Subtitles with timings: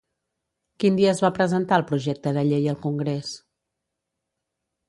[0.83, 3.37] Quin dia es va presentar el projecte de llei al Congrés?